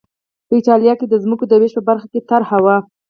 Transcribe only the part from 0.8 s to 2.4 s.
کې د ځمکو د وېش په برخه کې